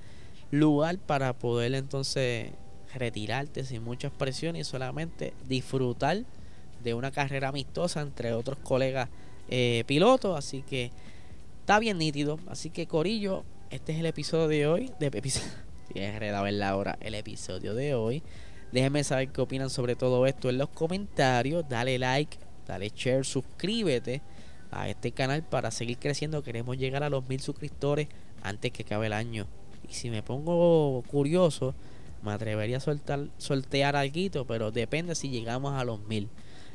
lugar 0.51 0.97
para 0.99 1.33
poder 1.33 1.73
entonces 1.73 2.51
retirarte 2.93 3.63
sin 3.63 3.83
mucha 3.83 4.09
presión 4.09 4.55
y 4.55 4.63
solamente 4.63 5.33
disfrutar 5.47 6.23
de 6.83 6.93
una 6.93 7.11
carrera 7.11 7.49
amistosa 7.49 8.01
entre 8.01 8.33
otros 8.33 8.57
colegas 8.59 9.09
eh, 9.49 9.83
pilotos. 9.87 10.37
Así 10.37 10.61
que 10.61 10.91
está 11.61 11.79
bien 11.79 11.97
nítido. 11.97 12.39
Así 12.47 12.69
que 12.69 12.87
Corillo, 12.87 13.43
este 13.69 13.93
es 13.93 13.99
el 13.99 14.05
episodio 14.05 14.47
de 14.47 14.67
hoy. 14.67 14.91
De 14.99 15.07
episodio, 15.07 15.51
la 16.51 16.75
hora 16.75 16.97
el 17.01 17.15
episodio 17.15 17.73
de 17.73 17.95
hoy. 17.95 18.23
Déjenme 18.71 19.03
saber 19.03 19.29
qué 19.29 19.41
opinan 19.41 19.69
sobre 19.69 19.95
todo 19.95 20.25
esto 20.27 20.49
en 20.49 20.57
los 20.57 20.69
comentarios. 20.69 21.67
Dale 21.69 21.97
like, 21.97 22.37
dale 22.67 22.91
share, 22.93 23.25
suscríbete 23.25 24.21
a 24.71 24.89
este 24.89 25.11
canal 25.11 25.43
para 25.43 25.71
seguir 25.71 25.97
creciendo. 25.97 26.43
Queremos 26.43 26.77
llegar 26.77 27.03
a 27.03 27.09
los 27.09 27.27
mil 27.29 27.39
suscriptores 27.39 28.07
antes 28.41 28.71
que 28.71 28.83
acabe 28.83 29.07
el 29.07 29.13
año. 29.13 29.47
Y 29.89 29.93
si 29.93 30.09
me 30.09 30.21
pongo 30.21 31.01
curioso, 31.07 31.73
me 32.23 32.31
atrevería 32.31 32.77
a 32.77 32.79
soltar, 32.79 33.27
soltear 33.37 33.95
algo, 33.95 34.45
pero 34.47 34.71
depende 34.71 35.15
si 35.15 35.29
llegamos 35.29 35.73
a 35.73 35.83
los 35.83 35.99
mil. 36.07 36.29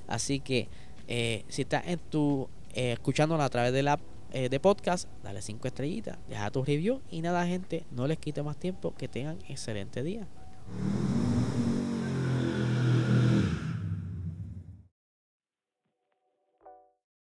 Así 0.09 0.41
que 0.41 0.69
eh, 1.09 1.45
si 1.49 1.63
estás 1.63 1.87
en 1.87 1.99
tu 1.99 2.49
eh, 2.75 2.93
escuchándola 2.93 3.45
a 3.45 3.49
través 3.51 3.73
de 3.73 3.83
la 3.83 3.99
eh, 4.33 4.49
de 4.49 4.61
podcast, 4.61 5.09
dale 5.23 5.43
cinco 5.43 5.69
estrellitas, 5.69 6.17
deja 6.29 6.51
tu 6.51 6.65
review 6.65 7.03
y 7.11 7.21
nada 7.21 7.47
gente, 7.47 7.85
no 7.91 8.07
les 8.07 8.19
quite 8.19 8.43
más 8.43 8.57
tiempo, 8.57 8.95
que 8.97 9.07
tengan 9.07 9.39
excelente 9.49 10.03
día. 10.03 10.27